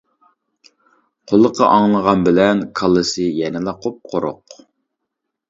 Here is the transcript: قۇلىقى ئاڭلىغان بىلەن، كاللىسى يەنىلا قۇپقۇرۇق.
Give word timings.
قۇلىقى 1.31 1.63
ئاڭلىغان 1.73 2.23
بىلەن، 2.29 2.65
كاللىسى 2.81 3.27
يەنىلا 3.43 3.77
قۇپقۇرۇق. 3.85 4.59